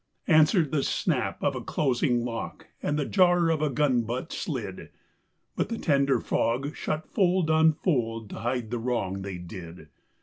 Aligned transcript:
Answered 0.25 0.71
the 0.71 0.81
snap 0.81 1.43
of 1.43 1.55
a 1.55 1.61
closing 1.61 2.25
lock 2.25 2.65
and 2.81 2.97
the 2.97 3.05
jar 3.05 3.51
of 3.51 3.61
a 3.61 3.69
gun 3.69 4.01
butt 4.01 4.33
slid, 4.33 4.89
But 5.55 5.69
the 5.69 5.77
tender 5.77 6.19
fog 6.19 6.75
shut 6.75 7.07
fold 7.07 7.51
on 7.51 7.73
fold 7.73 8.31
to 8.31 8.37
hide 8.37 8.71
the 8.71 8.79
wrong 8.79 9.21
they 9.21 9.37
did. 9.37 9.89